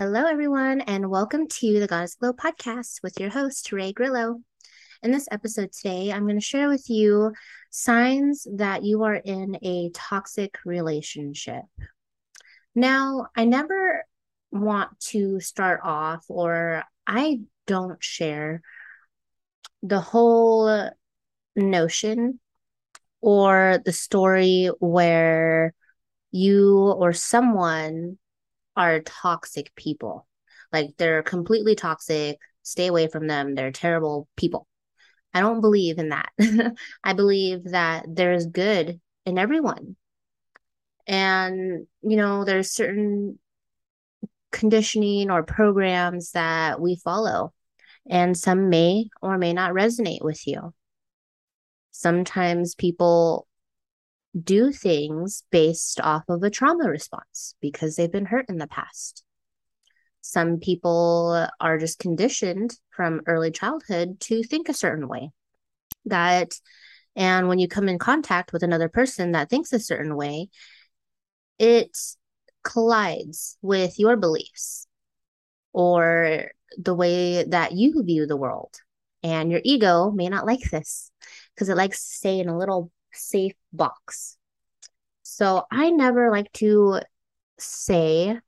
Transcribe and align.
Hello, 0.00 0.24
everyone, 0.24 0.80
and 0.80 1.10
welcome 1.10 1.46
to 1.46 1.78
the 1.78 1.86
Goddess 1.86 2.14
Glow 2.14 2.32
podcast 2.32 3.02
with 3.02 3.20
your 3.20 3.28
host, 3.28 3.70
Ray 3.70 3.92
Grillo. 3.92 4.40
In 5.02 5.10
this 5.10 5.28
episode 5.30 5.72
today, 5.72 6.10
I'm 6.10 6.22
going 6.22 6.38
to 6.38 6.40
share 6.40 6.70
with 6.70 6.88
you 6.88 7.34
signs 7.68 8.46
that 8.50 8.82
you 8.82 9.02
are 9.02 9.16
in 9.16 9.58
a 9.60 9.90
toxic 9.92 10.56
relationship. 10.64 11.64
Now, 12.74 13.26
I 13.36 13.44
never 13.44 14.06
want 14.50 14.98
to 15.10 15.38
start 15.38 15.80
off, 15.84 16.24
or 16.28 16.82
I 17.06 17.40
don't 17.66 18.02
share 18.02 18.62
the 19.82 20.00
whole 20.00 20.88
notion 21.54 22.40
or 23.20 23.82
the 23.84 23.92
story 23.92 24.70
where 24.78 25.74
you 26.30 26.90
or 26.90 27.12
someone 27.12 28.16
are 28.80 29.00
toxic 29.00 29.74
people. 29.74 30.26
Like 30.72 30.90
they're 30.96 31.22
completely 31.22 31.74
toxic. 31.74 32.38
Stay 32.62 32.86
away 32.86 33.08
from 33.08 33.26
them. 33.26 33.54
They're 33.54 33.72
terrible 33.72 34.26
people. 34.36 34.66
I 35.34 35.40
don't 35.40 35.60
believe 35.60 35.98
in 35.98 36.08
that. 36.08 36.30
I 37.04 37.12
believe 37.12 37.64
that 37.64 38.06
there's 38.08 38.46
good 38.46 39.00
in 39.26 39.38
everyone. 39.38 39.96
And, 41.06 41.86
you 42.02 42.16
know, 42.16 42.44
there's 42.44 42.72
certain 42.72 43.38
conditioning 44.50 45.30
or 45.30 45.42
programs 45.42 46.32
that 46.32 46.80
we 46.80 46.96
follow, 46.96 47.52
and 48.08 48.36
some 48.36 48.70
may 48.70 49.08
or 49.20 49.38
may 49.38 49.52
not 49.52 49.72
resonate 49.72 50.22
with 50.24 50.46
you. 50.46 50.72
Sometimes 51.90 52.74
people 52.74 53.46
do 54.38 54.72
things 54.72 55.42
based 55.50 56.00
off 56.00 56.24
of 56.28 56.42
a 56.42 56.50
trauma 56.50 56.88
response 56.88 57.54
because 57.60 57.96
they've 57.96 58.12
been 58.12 58.26
hurt 58.26 58.46
in 58.48 58.58
the 58.58 58.66
past. 58.66 59.24
Some 60.20 60.58
people 60.58 61.48
are 61.58 61.78
just 61.78 61.98
conditioned 61.98 62.76
from 62.90 63.22
early 63.26 63.50
childhood 63.50 64.20
to 64.20 64.42
think 64.42 64.68
a 64.68 64.74
certain 64.74 65.08
way. 65.08 65.30
That, 66.04 66.52
and 67.16 67.48
when 67.48 67.58
you 67.58 67.68
come 67.68 67.88
in 67.88 67.98
contact 67.98 68.52
with 68.52 68.62
another 68.62 68.88
person 68.88 69.32
that 69.32 69.50
thinks 69.50 69.72
a 69.72 69.80
certain 69.80 70.14
way, 70.16 70.48
it 71.58 71.96
collides 72.62 73.56
with 73.62 73.98
your 73.98 74.16
beliefs 74.16 74.86
or 75.72 76.50
the 76.76 76.94
way 76.94 77.44
that 77.44 77.72
you 77.72 78.02
view 78.02 78.26
the 78.26 78.36
world. 78.36 78.74
And 79.22 79.50
your 79.50 79.60
ego 79.64 80.10
may 80.10 80.28
not 80.28 80.46
like 80.46 80.70
this 80.70 81.10
because 81.54 81.68
it 81.68 81.76
likes 81.76 82.02
to 82.02 82.14
stay 82.16 82.38
in 82.38 82.48
a 82.48 82.56
little 82.56 82.90
safe 83.12 83.54
box. 83.72 84.36
So 85.22 85.64
I 85.70 85.90
never 85.90 86.30
like 86.30 86.52
to 86.54 87.00
say 87.58 88.38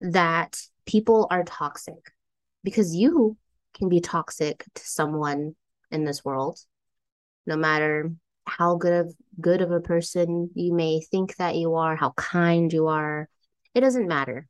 that 0.00 0.60
people 0.86 1.26
are 1.30 1.44
toxic 1.44 2.12
because 2.64 2.94
you 2.94 3.36
can 3.74 3.88
be 3.88 4.00
toxic 4.00 4.64
to 4.74 4.82
someone 4.84 5.54
in 5.90 6.04
this 6.04 6.24
world 6.24 6.58
no 7.46 7.56
matter 7.56 8.10
how 8.46 8.76
good 8.76 8.92
of 8.92 9.14
good 9.40 9.60
of 9.60 9.70
a 9.70 9.80
person 9.80 10.50
you 10.54 10.72
may 10.72 11.00
think 11.00 11.36
that 11.36 11.56
you 11.56 11.74
are 11.74 11.96
how 11.96 12.10
kind 12.12 12.72
you 12.72 12.86
are 12.86 13.28
it 13.74 13.80
doesn't 13.80 14.08
matter 14.08 14.46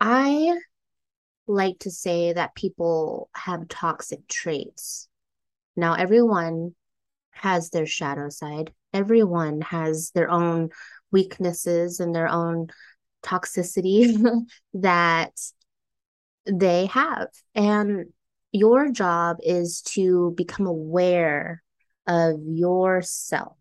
i 0.00 0.58
like 1.46 1.78
to 1.80 1.90
say 1.90 2.32
that 2.32 2.54
people 2.54 3.28
have 3.34 3.68
toxic 3.68 4.26
traits 4.28 5.08
now 5.76 5.94
everyone 5.94 6.74
has 7.40 7.70
their 7.70 7.86
shadow 7.86 8.28
side. 8.28 8.72
Everyone 8.92 9.62
has 9.62 10.10
their 10.10 10.30
own 10.30 10.70
weaknesses 11.10 12.00
and 12.00 12.14
their 12.14 12.28
own 12.28 12.68
toxicity 13.22 14.16
that 14.74 15.32
they 16.46 16.86
have. 16.86 17.28
And 17.54 18.06
your 18.52 18.90
job 18.90 19.38
is 19.42 19.82
to 19.82 20.34
become 20.36 20.66
aware 20.66 21.62
of 22.06 22.40
yourself, 22.44 23.56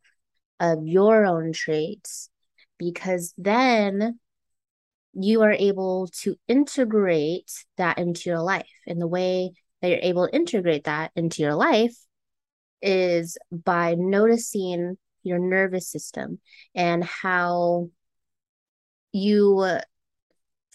of 0.59 0.85
your 0.85 1.25
own 1.25 1.53
traits, 1.53 2.29
because 2.77 3.33
then 3.37 4.19
you 5.13 5.41
are 5.43 5.53
able 5.53 6.07
to 6.21 6.35
integrate 6.47 7.51
that 7.77 7.97
into 7.97 8.29
your 8.29 8.41
life. 8.41 8.69
And 8.87 8.99
the 8.99 9.07
way 9.07 9.51
that 9.81 9.89
you're 9.89 9.99
able 10.01 10.27
to 10.27 10.35
integrate 10.35 10.85
that 10.85 11.11
into 11.15 11.41
your 11.41 11.55
life 11.55 11.95
is 12.81 13.37
by 13.51 13.95
noticing 13.95 14.97
your 15.23 15.39
nervous 15.39 15.89
system 15.89 16.39
and 16.75 17.03
how 17.03 17.89
you 19.11 19.59
uh, 19.59 19.81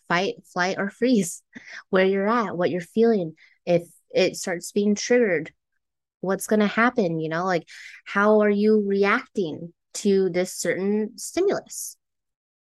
fight, 0.09 0.35
flight, 0.53 0.77
or 0.79 0.91
freeze, 0.99 1.43
where 1.91 2.05
you're 2.05 2.29
at, 2.29 2.57
what 2.57 2.71
you're 2.71 2.81
feeling. 2.81 3.35
If 3.67 3.83
it 4.11 4.37
starts 4.37 4.73
being 4.73 4.95
triggered, 4.95 5.53
what's 6.21 6.47
going 6.47 6.61
to 6.61 6.67
happen? 6.67 7.21
You 7.21 7.29
know, 7.29 7.45
like 7.45 7.69
how 8.05 8.41
are 8.41 8.51
you 8.51 8.85
reacting 8.87 9.73
to 9.95 10.31
this 10.31 10.55
certain 10.55 11.17
stimulus? 11.17 11.97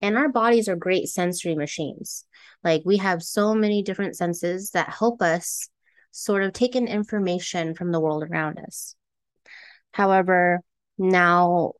And 0.00 0.18
our 0.18 0.28
bodies 0.28 0.68
are 0.68 0.76
great 0.76 1.08
sensory 1.08 1.54
machines. 1.54 2.26
Like 2.64 2.82
we 2.84 2.96
have 2.98 3.22
so 3.22 3.54
many 3.54 3.82
different 3.82 4.16
senses 4.16 4.70
that 4.70 4.88
help 4.88 5.22
us 5.22 5.68
sort 6.10 6.42
of 6.42 6.52
take 6.52 6.76
in 6.76 6.88
information 6.88 7.74
from 7.74 7.92
the 7.92 8.00
world 8.00 8.24
around 8.24 8.58
us. 8.58 8.96
However, 9.92 10.60
now 10.98 11.72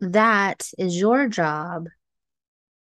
that 0.00 0.70
is 0.78 0.98
your 0.98 1.28
job 1.28 1.88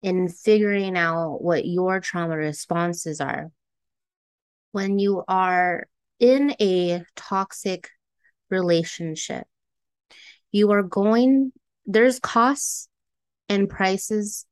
in 0.02 0.30
figuring 0.30 0.98
out 0.98 1.42
what 1.42 1.66
your 1.66 2.00
trauma 2.00 2.38
responses 2.38 3.20
are. 3.20 3.52
When 4.72 5.00
you 5.00 5.24
are 5.28 5.88
in 6.20 6.56
a 6.62 7.04
toxic 7.16 7.90
relationship, 8.50 9.46
you 10.52 10.72
are 10.72 10.84
going, 10.84 11.52
there's 11.86 12.20
costs 12.20 12.88
and 13.48 13.70
prices. 13.70 14.46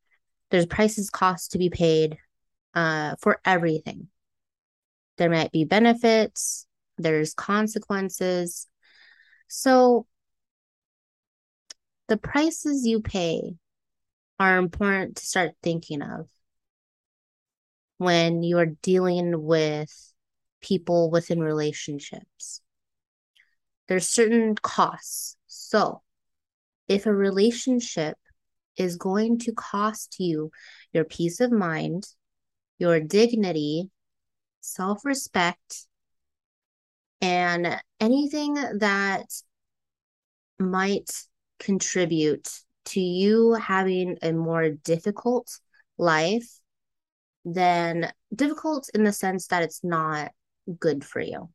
There's 0.50 0.66
prices, 0.66 1.10
costs 1.10 1.50
to 1.50 1.58
be 1.58 1.70
paid 1.70 2.18
uh, 2.74 3.16
for 3.22 3.40
everything. 3.46 4.08
There 5.18 5.30
might 5.30 5.52
be 5.52 5.64
benefits, 5.64 6.68
there's 6.98 7.34
consequences, 7.34 8.68
so 9.48 10.08
the 12.08 12.18
prices 12.18 12.86
you 12.86 13.02
pay 13.02 13.56
are 14.40 14.58
important 14.58 15.18
to 15.18 15.26
start 15.26 15.52
thinking 15.62 16.02
of 16.02 16.28
when 17.98 18.44
you 18.44 18.58
are 18.60 18.78
dealing 18.82 19.44
with 19.44 20.14
people 20.62 21.10
within 21.10 21.40
relationships. 21.40 22.62
There's 23.88 24.08
certain 24.08 24.56
costs. 24.56 25.38
So 25.48 26.02
if 26.88 27.06
a 27.06 27.14
relationship 27.14 28.18
is 28.76 28.96
going 28.96 29.40
to 29.40 29.52
cost 29.54 30.20
you 30.20 30.52
your 30.94 31.04
peace 31.04 31.40
of 31.40 31.52
mind, 31.52 32.08
your 32.78 33.00
dignity, 33.00 33.90
self 34.62 35.04
respect, 35.04 35.88
and 37.22 37.82
anything 38.00 38.54
that 38.80 39.26
might 40.60 41.12
contribute 41.60 42.50
to 42.86 43.00
you 43.00 43.54
having 43.54 44.18
a 44.22 44.32
more 44.32 44.70
difficult 44.70 45.60
life 45.98 46.60
than 47.44 48.12
difficult 48.34 48.90
in 48.94 49.04
the 49.04 49.12
sense 49.12 49.48
that 49.48 49.64
it's 49.64 49.84
not 49.84 50.32
good 50.80 51.04
for 51.04 51.22
you. 51.22 51.50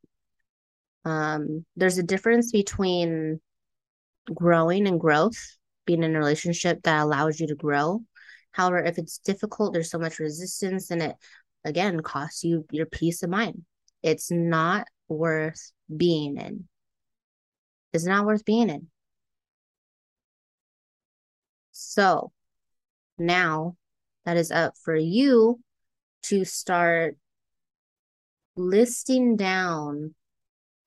Um, 1.05 1.65
there's 1.75 1.97
a 1.97 2.03
difference 2.03 2.51
between 2.51 3.39
growing 4.33 4.87
and 4.87 4.99
growth, 4.99 5.37
being 5.85 6.03
in 6.03 6.15
a 6.15 6.19
relationship 6.19 6.81
that 6.83 7.01
allows 7.01 7.39
you 7.39 7.47
to 7.47 7.55
grow. 7.55 8.01
However, 8.51 8.79
if 8.79 8.97
it's 8.97 9.17
difficult, 9.17 9.73
there's 9.73 9.91
so 9.91 9.99
much 9.99 10.19
resistance 10.19 10.91
and 10.91 11.01
it 11.01 11.15
again 11.65 12.01
costs 12.01 12.43
you 12.43 12.65
your 12.71 12.85
peace 12.85 13.23
of 13.23 13.29
mind. 13.29 13.63
It's 14.01 14.31
not 14.31 14.87
worth 15.07 15.71
being 15.95 16.37
in. 16.37 16.67
It's 17.93 18.05
not 18.05 18.25
worth 18.25 18.45
being 18.45 18.69
in. 18.69 18.87
So 21.71 22.31
now 23.17 23.75
that 24.25 24.37
is 24.37 24.51
up 24.51 24.75
for 24.83 24.95
you 24.95 25.59
to 26.23 26.45
start 26.45 27.17
listing 28.55 29.35
down. 29.35 30.15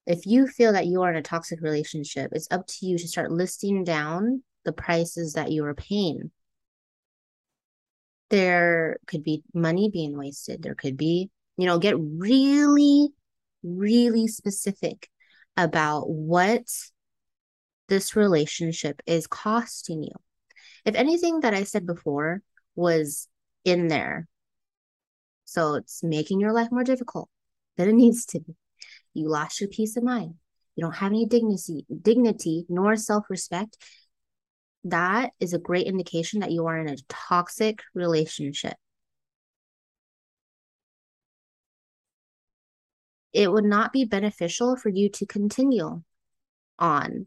If 0.06 0.26
you 0.26 0.46
feel 0.46 0.72
that 0.72 0.86
you 0.86 1.02
are 1.02 1.10
in 1.10 1.16
a 1.16 1.22
toxic 1.22 1.60
relationship, 1.60 2.32
it's 2.32 2.48
up 2.50 2.66
to 2.66 2.86
you 2.86 2.98
to 2.98 3.08
start 3.08 3.30
listing 3.30 3.84
down 3.84 4.42
the 4.64 4.72
prices 4.72 5.34
that 5.34 5.50
you 5.50 5.64
are 5.64 5.74
paying. 5.74 6.30
There 8.30 8.98
could 9.06 9.22
be 9.22 9.42
money 9.54 9.90
being 9.92 10.16
wasted. 10.16 10.62
There 10.62 10.74
could 10.74 10.96
be, 10.96 11.30
you 11.56 11.66
know, 11.66 11.78
get 11.78 11.96
really 11.98 13.10
really 13.66 14.28
specific 14.28 15.08
about 15.56 16.08
what 16.08 16.62
this 17.88 18.14
relationship 18.16 19.02
is 19.06 19.26
costing 19.26 20.02
you. 20.02 20.14
If 20.84 20.94
anything 20.94 21.40
that 21.40 21.54
I 21.54 21.64
said 21.64 21.86
before 21.86 22.42
was 22.74 23.28
in 23.64 23.88
there, 23.88 24.28
So 25.46 25.74
it's 25.74 26.02
making 26.02 26.40
your 26.40 26.52
life 26.52 26.68
more 26.70 26.84
difficult 26.84 27.30
than 27.76 27.88
it 27.88 27.94
needs 27.94 28.26
to 28.26 28.40
be. 28.40 28.54
You 29.14 29.30
lost 29.30 29.60
your 29.60 29.70
peace 29.70 29.96
of 29.96 30.02
mind. 30.02 30.34
You 30.74 30.82
don't 30.82 30.96
have 30.96 31.12
any 31.12 31.24
dignity, 31.24 31.86
dignity 32.02 32.66
nor 32.68 32.96
self-respect. 32.96 33.78
That 34.84 35.30
is 35.40 35.54
a 35.54 35.58
great 35.58 35.86
indication 35.86 36.40
that 36.40 36.50
you 36.50 36.66
are 36.66 36.78
in 36.78 36.88
a 36.88 36.96
toxic 37.08 37.80
relationship. 37.94 38.74
It 43.36 43.52
would 43.52 43.64
not 43.64 43.92
be 43.92 44.04
beneficial 44.04 44.76
for 44.76 44.88
you 44.88 45.08
to 45.10 45.26
continue 45.26 46.02
on. 46.78 47.26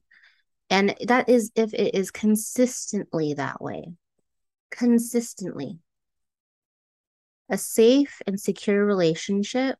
And 0.69 0.95
that 1.07 1.29
is 1.29 1.51
if 1.55 1.73
it 1.73 1.95
is 1.95 2.11
consistently 2.11 3.33
that 3.35 3.61
way. 3.61 3.93
Consistently 4.71 5.79
a 7.49 7.57
safe 7.57 8.21
and 8.27 8.39
secure 8.39 8.85
relationship 8.85 9.77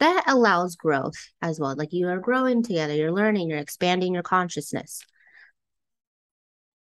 that 0.00 0.24
allows 0.26 0.76
growth 0.76 1.30
as 1.40 1.60
well. 1.60 1.74
Like 1.76 1.92
you 1.92 2.08
are 2.08 2.18
growing 2.18 2.62
together, 2.62 2.94
you're 2.94 3.12
learning, 3.12 3.48
you're 3.48 3.58
expanding 3.58 4.14
your 4.14 4.22
consciousness. 4.22 5.00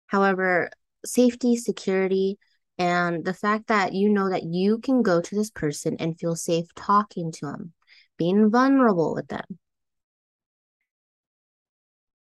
However, 0.06 0.70
safety, 1.04 1.56
security, 1.56 2.38
and 2.78 3.24
the 3.24 3.34
fact 3.34 3.68
that 3.68 3.92
you 3.92 4.08
know 4.08 4.30
that 4.30 4.44
you 4.44 4.78
can 4.78 5.02
go 5.02 5.20
to 5.20 5.34
this 5.34 5.50
person 5.50 5.96
and 5.98 6.18
feel 6.18 6.34
safe 6.34 6.66
talking 6.74 7.30
to 7.32 7.46
them, 7.46 7.72
being 8.16 8.50
vulnerable 8.50 9.14
with 9.14 9.28
them. 9.28 9.58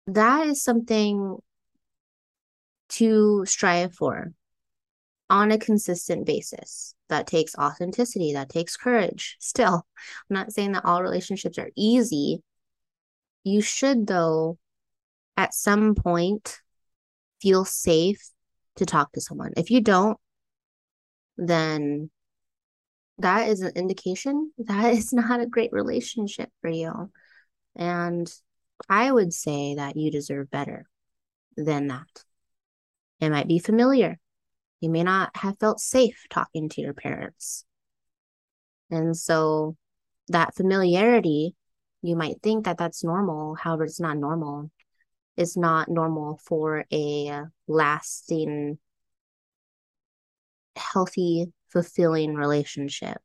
That 0.07 0.47
is 0.47 0.63
something 0.63 1.37
to 2.89 3.45
strive 3.45 3.93
for 3.93 4.33
on 5.29 5.51
a 5.51 5.57
consistent 5.57 6.25
basis. 6.25 6.93
That 7.09 7.27
takes 7.27 7.55
authenticity, 7.55 8.33
that 8.33 8.49
takes 8.49 8.77
courage. 8.77 9.37
Still, 9.39 9.85
I'm 10.29 10.33
not 10.33 10.51
saying 10.51 10.73
that 10.73 10.85
all 10.85 11.01
relationships 11.01 11.57
are 11.57 11.71
easy. 11.75 12.41
You 13.43 13.61
should, 13.61 14.07
though, 14.07 14.57
at 15.37 15.53
some 15.53 15.95
point, 15.95 16.59
feel 17.41 17.65
safe 17.65 18.29
to 18.77 18.85
talk 18.85 19.11
to 19.13 19.21
someone. 19.21 19.53
If 19.55 19.69
you 19.69 19.81
don't, 19.81 20.17
then 21.37 22.09
that 23.19 23.47
is 23.47 23.61
an 23.61 23.73
indication 23.75 24.51
that 24.57 24.93
is 24.93 25.13
not 25.13 25.41
a 25.41 25.47
great 25.47 25.71
relationship 25.71 26.49
for 26.61 26.69
you. 26.69 27.11
And 27.75 28.31
I 28.89 29.11
would 29.11 29.33
say 29.33 29.75
that 29.75 29.95
you 29.95 30.11
deserve 30.11 30.49
better 30.49 30.85
than 31.57 31.87
that. 31.87 32.23
It 33.19 33.29
might 33.29 33.47
be 33.47 33.59
familiar. 33.59 34.19
You 34.81 34.89
may 34.89 35.03
not 35.03 35.35
have 35.37 35.57
felt 35.59 35.79
safe 35.79 36.25
talking 36.29 36.69
to 36.69 36.81
your 36.81 36.93
parents. 36.93 37.65
And 38.91 39.15
so 39.17 39.75
that 40.27 40.55
familiarity, 40.55 41.55
you 42.01 42.15
might 42.15 42.41
think 42.43 42.65
that 42.65 42.77
that's 42.77 43.03
normal. 43.03 43.55
However, 43.55 43.85
it's 43.85 43.99
not 43.99 44.17
normal. 44.17 44.69
It's 45.37 45.57
not 45.57 45.89
normal 45.89 46.39
for 46.43 46.85
a 46.91 47.43
lasting, 47.67 48.77
healthy, 50.75 51.51
fulfilling 51.75 52.35
relationship. 52.35 53.17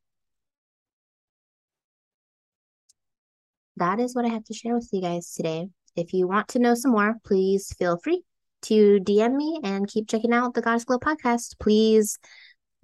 That 3.76 4.00
is 4.00 4.12
what 4.12 4.24
I 4.24 4.28
have 4.30 4.42
to 4.46 4.54
share 4.54 4.74
with 4.74 4.88
you 4.90 5.00
guys 5.00 5.32
today. 5.32 5.68
If 5.94 6.12
you 6.12 6.26
want 6.26 6.48
to 6.48 6.58
know 6.58 6.74
some 6.74 6.90
more, 6.90 7.14
please 7.24 7.72
feel 7.78 7.96
free 8.02 8.24
to 8.62 8.98
DM 8.98 9.36
me 9.36 9.60
and 9.62 9.86
keep 9.86 10.08
checking 10.08 10.32
out 10.32 10.54
the 10.54 10.62
Goddess 10.62 10.84
Glow 10.84 10.98
podcast. 10.98 11.60
Please 11.60 12.18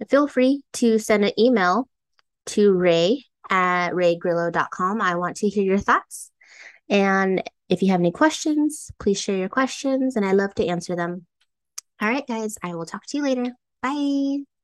feel 0.09 0.29
free 0.29 0.63
to 0.73 0.99
send 0.99 1.25
an 1.25 1.37
email 1.37 1.89
to 2.45 2.71
Ray 2.71 3.25
at 3.49 3.91
raygrillo.com. 3.91 5.01
I 5.01 5.15
want 5.15 5.35
to 5.37 5.49
hear 5.49 5.65
your 5.65 5.79
thoughts. 5.79 6.31
And 6.89 7.43
if 7.67 7.81
you 7.81 7.91
have 7.91 7.99
any 7.99 8.13
questions, 8.13 8.89
please 9.01 9.19
share 9.19 9.37
your 9.37 9.49
questions 9.49 10.15
and 10.15 10.25
I 10.25 10.31
love 10.31 10.55
to 10.55 10.65
answer 10.65 10.95
them. 10.95 11.25
All 12.01 12.07
right, 12.07 12.25
guys, 12.25 12.57
I 12.63 12.73
will 12.75 12.85
talk 12.85 13.05
to 13.07 13.17
you 13.17 13.23
later. 13.23 13.51
Bye. 13.81 14.56